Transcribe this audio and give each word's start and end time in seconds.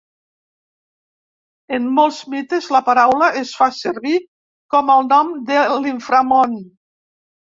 En 1.77 1.83
molts 1.97 2.21
mites 2.35 2.69
la 2.75 2.81
paraula 2.87 3.29
es 3.43 3.51
fa 3.59 3.67
servir 3.81 4.15
com 4.75 4.91
el 4.95 5.05
nom 5.11 5.31
de 5.51 5.59
l'inframon. 5.85 6.57